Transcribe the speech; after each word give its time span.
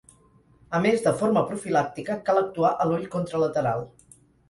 A 0.77 0.81
més, 0.85 1.03
de 1.09 1.13
forma 1.19 1.45
profilàctica, 1.51 2.19
cal 2.31 2.43
actuar 2.45 2.75
a 2.87 2.91
l'ull 2.91 3.09
contralateral. 3.19 3.91